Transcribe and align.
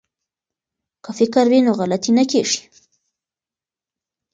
که 1.03 1.11
فکر 1.17 1.45
وي 1.51 1.59
نو 1.65 1.71
غلطي 1.79 2.11
نه 2.17 2.23
کیږي. 2.31 2.61